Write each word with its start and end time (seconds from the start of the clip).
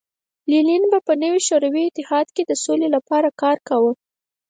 لینین 0.49 0.83
به 0.91 0.99
په 1.07 1.13
نوي 1.23 1.41
شوروي 1.47 1.83
اتحاد 1.85 2.27
کې 2.35 2.43
د 2.45 2.51
سولې 2.63 2.87
لپاره 2.95 3.29
کار 3.41 3.57
کاوه 3.67 3.91